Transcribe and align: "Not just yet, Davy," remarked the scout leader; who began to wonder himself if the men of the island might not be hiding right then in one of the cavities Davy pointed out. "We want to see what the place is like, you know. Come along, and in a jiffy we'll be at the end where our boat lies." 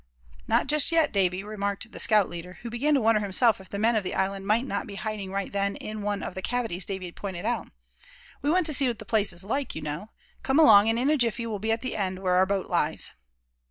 "Not 0.47 0.65
just 0.65 0.91
yet, 0.91 1.11
Davy," 1.11 1.43
remarked 1.43 1.91
the 1.91 1.99
scout 1.99 2.27
leader; 2.27 2.53
who 2.63 2.71
began 2.71 2.95
to 2.95 3.01
wonder 3.01 3.21
himself 3.21 3.61
if 3.61 3.69
the 3.69 3.77
men 3.77 3.95
of 3.95 4.03
the 4.03 4.15
island 4.15 4.47
might 4.47 4.65
not 4.65 4.87
be 4.87 4.95
hiding 4.95 5.31
right 5.31 5.53
then 5.53 5.75
in 5.75 6.01
one 6.01 6.23
of 6.23 6.33
the 6.33 6.41
cavities 6.41 6.85
Davy 6.85 7.11
pointed 7.11 7.45
out. 7.45 7.67
"We 8.41 8.49
want 8.49 8.65
to 8.65 8.73
see 8.73 8.87
what 8.87 8.97
the 8.97 9.05
place 9.05 9.31
is 9.31 9.43
like, 9.43 9.75
you 9.75 9.83
know. 9.83 10.09
Come 10.41 10.57
along, 10.57 10.89
and 10.89 10.97
in 10.97 11.11
a 11.11 11.17
jiffy 11.17 11.45
we'll 11.45 11.59
be 11.59 11.71
at 11.71 11.83
the 11.83 11.95
end 11.95 12.17
where 12.17 12.33
our 12.33 12.47
boat 12.47 12.67
lies." 12.67 13.11